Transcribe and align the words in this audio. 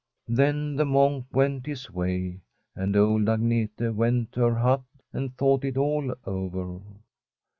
'Then 0.27 0.77
the 0.77 0.85
monk 0.85 1.27
went 1.31 1.67
his 1.67 1.91
way, 1.91 2.39
and 2.75 2.95
old 2.97 3.25
Agnete 3.27 3.93
went 3.93 4.31
to 4.31 4.41
her 4.41 4.55
hut 4.55 4.81
and 5.13 5.37
thought 5.37 5.63
it 5.63 5.77
all 5.77 6.15
over. 6.25 6.81